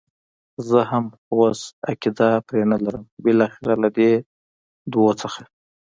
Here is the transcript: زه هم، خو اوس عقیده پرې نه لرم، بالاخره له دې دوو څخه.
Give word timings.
زه 0.67 0.79
هم، 0.89 1.05
خو 1.21 1.33
اوس 1.45 1.61
عقیده 1.89 2.29
پرې 2.47 2.61
نه 2.71 2.77
لرم، 2.83 3.03
بالاخره 3.23 3.73
له 3.83 3.89
دې 3.97 4.11
دوو 4.91 5.09
څخه. 5.21 5.41